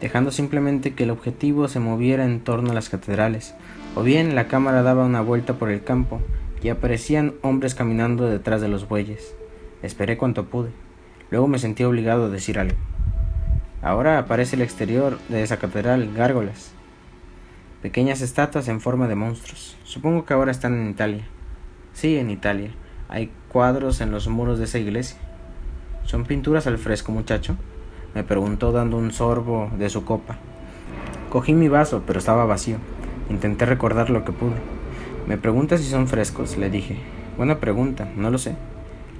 [0.01, 3.53] dejando simplemente que el objetivo se moviera en torno a las catedrales,
[3.95, 6.21] o bien la cámara daba una vuelta por el campo
[6.61, 9.35] y aparecían hombres caminando detrás de los bueyes.
[9.81, 10.69] Esperé cuanto pude.
[11.29, 12.77] Luego me sentí obligado a decir algo.
[13.81, 16.71] Ahora aparece el exterior de esa catedral, gárgolas.
[17.81, 19.75] Pequeñas estatuas en forma de monstruos.
[19.83, 21.25] Supongo que ahora están en Italia.
[21.91, 22.71] Sí, en Italia.
[23.09, 25.17] Hay cuadros en los muros de esa iglesia.
[26.05, 27.55] ¿Son pinturas al fresco, muchacho?
[28.13, 30.37] Me preguntó dando un sorbo de su copa.
[31.29, 32.77] Cogí mi vaso, pero estaba vacío.
[33.29, 34.55] Intenté recordar lo que pude.
[35.27, 36.97] Me pregunta si son frescos, le dije.
[37.37, 38.55] Buena pregunta, no lo sé.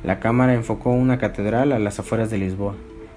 [0.04, 2.76] La cámara enfocó una catedral a las afueras de Lisboa.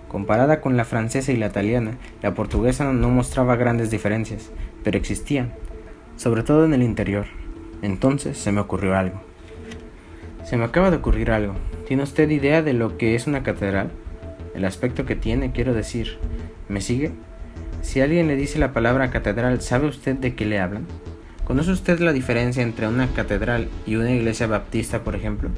[0.09, 4.51] Comparada con la francesa y la italiana, la portuguesa no mostraba grandes diferencias,
[4.85, 5.53] pero existían,
[6.17, 7.27] sobre todo en el interior.
[7.83, 9.21] Entonces se me ocurrió algo.
[10.45, 11.55] Se me acaba de ocurrir algo.
[11.87, 13.93] ¿Tiene usted idea de lo que es una catedral?
[14.57, 16.19] El aspecto que tiene, quiero decir.
[16.69, 17.13] ¿Me sigue?
[17.81, 20.89] Si alguien le dice la palabra catedral, ¿sabe usted de qué le hablan?
[21.45, 25.51] ¿Conoce usted la diferencia entre una catedral y una iglesia baptista, por ejemplo?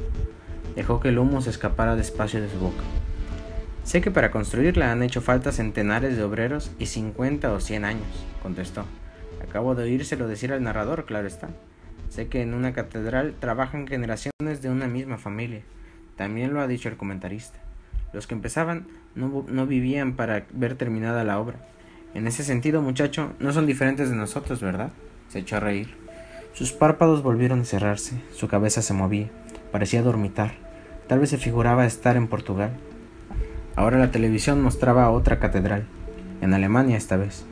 [0.76, 2.82] Dejó que el humo se escapara despacio de su boca.
[3.84, 8.26] Sé que para construirla han hecho falta centenares de obreros y 50 o 100 años,
[8.42, 8.84] contestó.
[9.42, 11.48] Acabo de oírselo decir al narrador, claro está.
[12.10, 15.62] Sé que en una catedral trabajan generaciones de una misma familia.
[16.18, 17.58] También lo ha dicho el comentarista.
[18.12, 21.58] Los que empezaban no, no vivían para ver terminada la obra.
[22.12, 24.90] En ese sentido, muchacho, no son diferentes de nosotros, ¿verdad?
[25.28, 25.94] Se echó a reír.
[26.54, 29.28] Sus párpados volvieron a cerrarse, su cabeza se movía,
[29.70, 30.52] parecía dormitar.
[31.06, 32.72] Tal vez se figuraba estar en Portugal.
[33.76, 35.86] Ahora la televisión mostraba otra catedral,
[36.40, 37.46] en Alemania esta vez.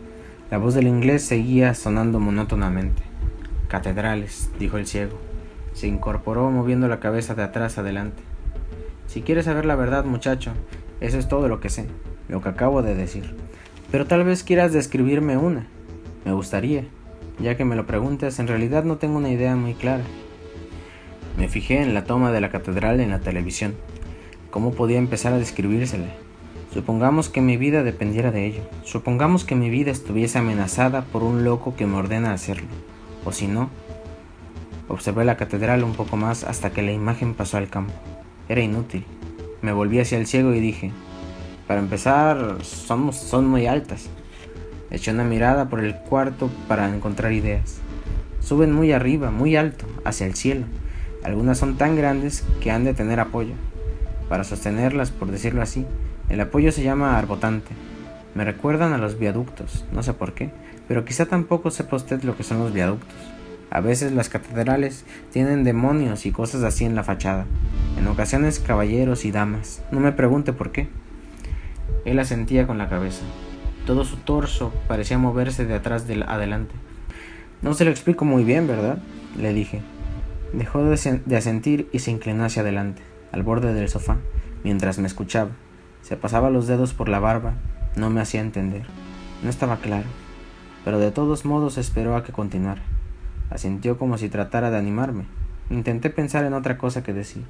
[0.51, 3.03] La voz del inglés seguía sonando monótonamente.
[3.69, 5.21] Catedrales, dijo el ciego.
[5.73, 8.23] Se incorporó moviendo la cabeza de atrás adelante.
[9.07, 10.53] Si quieres saber la verdad, muchacho,
[11.01, 11.87] eso es todo lo que sé,
[12.29, 13.35] lo que acabo de decir.
[13.91, 15.67] Pero tal vez quieras describirme una.
[16.25, 16.85] Me gustaría.
[17.39, 20.05] Ya que me lo preguntas, en realidad no tengo una idea muy clara.
[21.37, 23.75] Me fijé en la toma de la catedral en la televisión.
[24.51, 26.07] ¿Cómo podía empezar a describírsela?
[26.73, 28.63] Supongamos que mi vida dependiera de ello.
[28.85, 32.69] Supongamos que mi vida estuviese amenazada por un loco que me ordena hacerlo.
[33.25, 33.69] O si no,
[34.89, 37.93] observé la catedral un poco más hasta que la imagen pasó al campo.
[38.49, 39.05] Era inútil.
[39.63, 40.93] Me volví hacia el ciego y dije,
[41.67, 44.09] para empezar, somos, son muy altas.
[44.91, 47.79] Eché una mirada por el cuarto para encontrar ideas.
[48.41, 50.67] Suben muy arriba, muy alto, hacia el cielo.
[51.25, 53.55] Algunas son tan grandes que han de tener apoyo.
[54.29, 55.85] Para sostenerlas, por decirlo así,
[56.29, 57.73] el apoyo se llama arbotante.
[58.37, 60.51] Me recuerdan a los viaductos, no sé por qué,
[60.87, 63.17] pero quizá tampoco sepa usted lo que son los viaductos.
[63.71, 67.47] A veces las catedrales tienen demonios y cosas así en la fachada.
[67.99, 69.83] En ocasiones caballeros y damas.
[69.91, 70.89] No me pregunte por qué.
[72.05, 73.25] Él asentía con la cabeza.
[73.87, 76.75] Todo su torso parecía moverse de atrás del adelante.
[77.63, 78.99] No se lo explico muy bien, ¿verdad?
[79.39, 79.81] le dije.
[80.53, 83.03] Dejó de asentir y se inclinó hacia adelante,
[83.33, 84.17] al borde del sofá,
[84.63, 85.51] mientras me escuchaba.
[86.03, 87.55] Se pasaba los dedos por la barba,
[87.97, 88.87] no me hacía entender.
[89.43, 90.07] No estaba claro,
[90.85, 92.83] pero de todos modos esperó a que continuara.
[93.51, 95.25] Asintió como si tratara de animarme.
[95.71, 97.45] Intenté pensar en otra cosa que decir.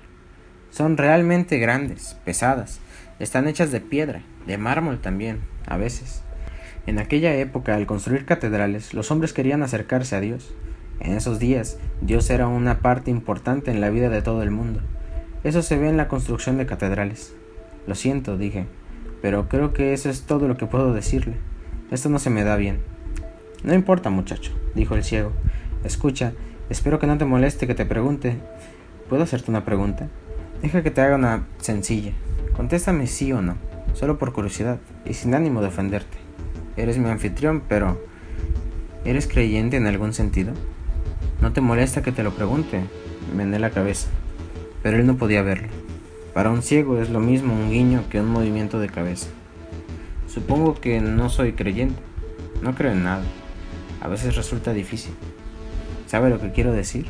[0.71, 2.81] Son realmente grandes, pesadas,
[3.19, 6.23] están hechas de piedra, de mármol también, a veces.
[6.87, 10.55] En aquella época, al construir catedrales, los hombres querían acercarse a Dios.
[11.01, 14.81] En esos días, Dios era una parte importante en la vida de todo el mundo.
[15.45, 17.35] Eso se ve en la construcción de catedrales.
[17.87, 18.67] Lo siento, dije,
[19.23, 21.37] pero creo que eso es todo lo que puedo decirle.
[21.91, 22.81] Esto no se me da bien.
[23.65, 25.33] No importa, muchacho, dijo el ciego.
[25.85, 26.33] Escucha,
[26.71, 28.37] espero que no te moleste que te pregunte.
[29.09, 30.09] ¿Puedo hacerte una pregunta?
[30.63, 32.13] Deja que te haga una sencilla.
[32.57, 33.57] Contéstame sí o no,
[33.95, 36.17] solo por curiosidad y sin ánimo de ofenderte.
[36.77, 38.01] Eres mi anfitrión, pero
[39.05, 40.53] ¿eres creyente en algún sentido?
[41.41, 42.83] ¿No te molesta que te lo pregunte?
[43.35, 44.09] Mené la cabeza,
[44.83, 45.69] pero él no podía verlo.
[46.35, 49.29] Para un ciego es lo mismo un guiño que un movimiento de cabeza.
[50.27, 52.01] Supongo que no soy creyente,
[52.63, 53.25] no creo en nada.
[54.01, 55.15] A veces resulta difícil.
[56.07, 57.07] ¿Sabe lo que quiero decir?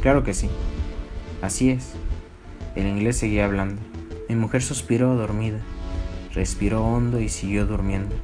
[0.00, 0.48] Claro que sí.
[1.42, 1.92] Así es.
[2.74, 3.80] El inglés seguía hablando.
[4.28, 5.58] Mi mujer suspiró dormida,
[6.34, 8.14] respiró hondo y siguió durmiendo.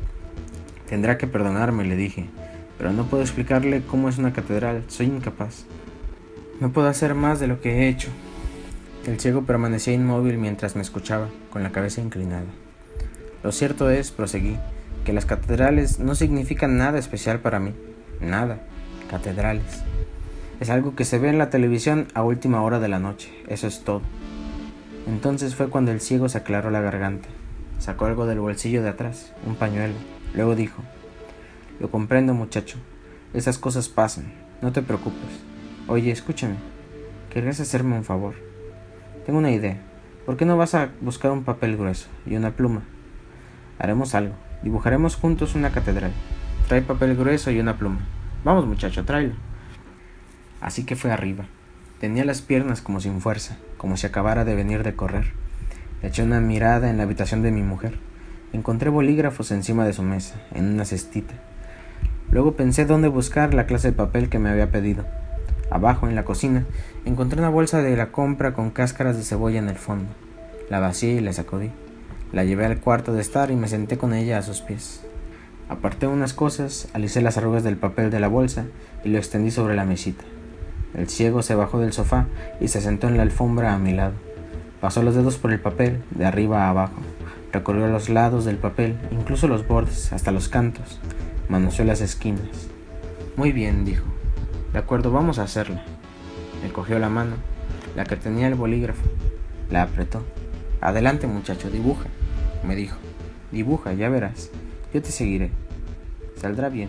[0.88, 2.27] Tendrá que perdonarme, le dije,
[2.77, 5.64] pero no puedo explicarle cómo es una catedral, soy incapaz.
[6.61, 8.09] No puedo hacer más de lo que he hecho.
[9.07, 12.47] El ciego permanecía inmóvil mientras me escuchaba, con la cabeza inclinada.
[13.43, 14.57] Lo cierto es, proseguí,
[15.05, 17.73] que las catedrales no significan nada especial para mí.
[18.21, 18.61] Nada.
[19.11, 19.83] Catedrales.
[20.61, 23.33] Es algo que se ve en la televisión a última hora de la noche.
[23.49, 24.03] Eso es todo.
[25.07, 27.29] Entonces fue cuando el ciego se aclaró la garganta.
[27.79, 29.95] Sacó algo del bolsillo de atrás, un pañuelo.
[30.35, 30.83] Luego dijo,
[31.81, 32.79] Lo comprendo muchacho,
[33.35, 35.43] esas cosas pasan, no te preocupes.
[35.88, 36.55] Oye, escúchame,
[37.31, 38.35] ¿querrías hacerme un favor?
[39.27, 39.79] Tengo una idea.
[40.25, 42.85] ¿Por qué no vas a buscar un papel grueso y una pluma?
[43.79, 44.35] Haremos algo.
[44.62, 46.12] Dibujaremos juntos una catedral.
[46.69, 48.01] Trae papel grueso y una pluma.
[48.45, 49.35] Vamos muchacho, tráelo.
[50.64, 51.44] Así que fue arriba.
[52.00, 55.27] Tenía las piernas como sin fuerza, como si acabara de venir de correr.
[56.03, 57.98] Eché una mirada en la habitación de mi mujer.
[58.55, 61.35] Encontré bolígrafos encima de su mesa, en una cestita.
[62.31, 65.05] Luego pensé dónde buscar la clase de papel que me había pedido.
[65.70, 66.64] Abajo, en la cocina,
[67.05, 70.09] encontré una bolsa de la compra con cáscaras de cebolla en el fondo.
[70.70, 71.72] La vacié y la sacudí.
[72.33, 75.03] La llevé al cuarto de estar y me senté con ella a sus pies.
[75.68, 78.64] Aparté unas cosas, alicé las arrugas del papel de la bolsa
[79.05, 80.24] y lo extendí sobre la mesita.
[80.94, 82.26] El ciego se bajó del sofá
[82.61, 84.14] y se sentó en la alfombra a mi lado.
[84.80, 87.00] Pasó los dedos por el papel, de arriba a abajo.
[87.52, 91.00] Recorrió los lados del papel, incluso los bordes, hasta los cantos.
[91.48, 92.68] Manoseó las esquinas.
[93.37, 94.04] Muy bien, dijo.
[94.72, 95.83] De acuerdo, vamos a hacerla.
[96.62, 97.37] Me cogió la mano,
[97.96, 99.02] la que tenía el bolígrafo.
[99.70, 100.22] La apretó.
[100.80, 102.07] Adelante, muchacho, dibuja.
[102.62, 102.96] me dijo.
[103.52, 104.50] Dibuja, ya verás.
[104.92, 105.50] Yo te seguiré.
[106.37, 106.88] Saldrá bien.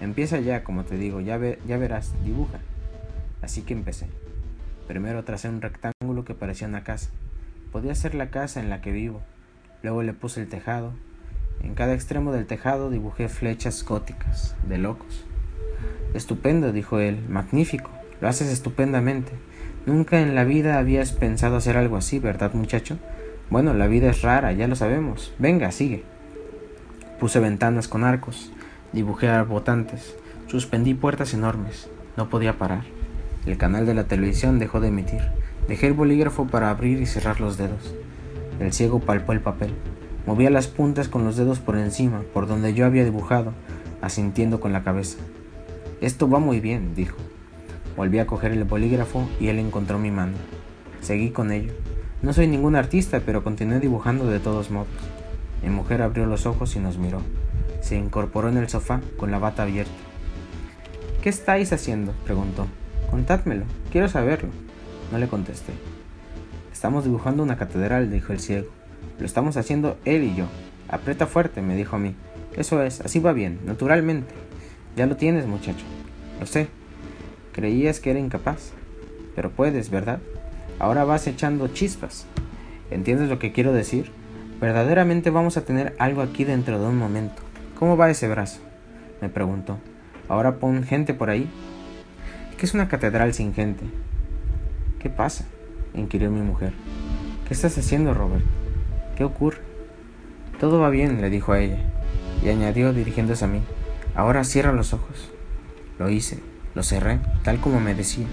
[0.00, 2.58] Empieza ya, como te digo, ya, ya verás, dibuja.
[3.42, 4.06] Así que empecé.
[4.86, 7.10] Primero tracé un rectángulo que parecía una casa.
[7.72, 9.22] Podía ser la casa en la que vivo.
[9.82, 10.92] Luego le puse el tejado.
[11.62, 15.24] En cada extremo del tejado dibujé flechas góticas, de locos.
[16.14, 19.32] Estupendo, dijo él, magnífico, lo haces estupendamente.
[19.86, 22.98] Nunca en la vida habías pensado hacer algo así, ¿verdad, muchacho?
[23.48, 25.32] Bueno, la vida es rara, ya lo sabemos.
[25.38, 26.04] Venga, sigue.
[27.18, 28.52] Puse ventanas con arcos,
[28.92, 30.16] dibujé arbotantes,
[30.48, 31.88] suspendí puertas enormes.
[32.16, 32.84] No podía parar.
[33.46, 35.22] El canal de la televisión dejó de emitir.
[35.66, 37.94] Dejé el bolígrafo para abrir y cerrar los dedos.
[38.58, 39.72] El ciego palpó el papel.
[40.26, 43.54] Movía las puntas con los dedos por encima, por donde yo había dibujado,
[44.02, 45.18] asintiendo con la cabeza.
[46.02, 47.16] Esto va muy bien, dijo.
[47.96, 50.34] Volví a coger el bolígrafo y él encontró mi mano.
[51.00, 51.72] Seguí con ello.
[52.20, 54.88] No soy ningún artista, pero continué dibujando de todos modos.
[55.62, 57.22] Mi mujer abrió los ojos y nos miró.
[57.80, 59.92] Se incorporó en el sofá con la bata abierta.
[61.22, 62.12] ¿Qué estáis haciendo?
[62.24, 62.66] preguntó.
[63.10, 64.50] Contádmelo, quiero saberlo.
[65.10, 65.72] No le contesté.
[66.72, 68.68] Estamos dibujando una catedral, dijo el ciego.
[69.18, 70.46] Lo estamos haciendo él y yo.
[70.88, 72.14] Aprieta fuerte, me dijo a mí.
[72.56, 74.34] Eso es, así va bien, naturalmente.
[74.96, 75.84] Ya lo tienes, muchacho.
[76.38, 76.68] Lo sé.
[77.52, 78.72] Creías que era incapaz.
[79.34, 80.20] Pero puedes, ¿verdad?
[80.78, 82.26] Ahora vas echando chispas.
[82.90, 84.10] ¿Entiendes lo que quiero decir?
[84.60, 87.42] Verdaderamente vamos a tener algo aquí dentro de un momento.
[87.78, 88.60] ¿Cómo va ese brazo?
[89.20, 89.78] me preguntó.
[90.28, 91.48] Ahora pon gente por ahí.
[92.60, 93.86] ¿Qué es una catedral sin gente?
[94.98, 95.46] ¿Qué pasa?
[95.94, 96.74] inquirió mi mujer.
[97.48, 98.44] ¿Qué estás haciendo, Robert?
[99.16, 99.62] ¿Qué ocurre?
[100.58, 101.78] Todo va bien, le dijo a ella,
[102.44, 103.62] y añadió dirigiéndose a mí.
[104.14, 105.30] Ahora cierra los ojos.
[105.98, 106.40] Lo hice,
[106.74, 108.26] lo cerré, tal como me decía.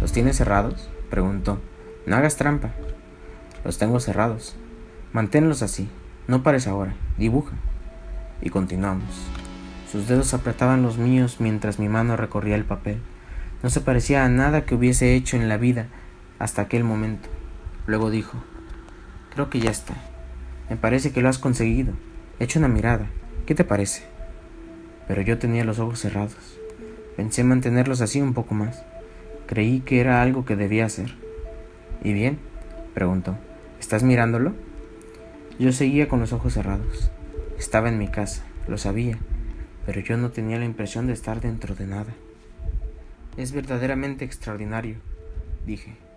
[0.00, 0.88] ¿Los tienes cerrados?
[1.10, 1.60] preguntó.
[2.06, 2.70] No hagas trampa.
[3.64, 4.54] Los tengo cerrados.
[5.12, 5.88] Manténlos así.
[6.28, 6.94] No pares ahora.
[7.18, 7.56] Dibuja.
[8.40, 9.26] Y continuamos.
[9.90, 13.02] Sus dedos apretaban los míos mientras mi mano recorría el papel.
[13.62, 15.88] No se parecía a nada que hubiese hecho en la vida
[16.38, 17.28] hasta aquel momento.
[17.86, 18.38] Luego dijo,
[19.34, 19.94] creo que ya está.
[20.70, 21.94] Me parece que lo has conseguido.
[22.38, 23.06] Echa una mirada.
[23.46, 24.04] ¿Qué te parece?
[25.08, 26.58] Pero yo tenía los ojos cerrados.
[27.16, 28.84] Pensé mantenerlos así un poco más.
[29.46, 31.16] Creí que era algo que debía hacer.
[32.04, 32.38] ¿Y bien?
[32.94, 33.36] preguntó.
[33.80, 34.54] ¿Estás mirándolo?
[35.58, 37.10] Yo seguía con los ojos cerrados.
[37.58, 39.18] Estaba en mi casa, lo sabía,
[39.84, 42.14] pero yo no tenía la impresión de estar dentro de nada.
[43.38, 44.96] Es verdaderamente extraordinario,
[45.64, 46.07] dije.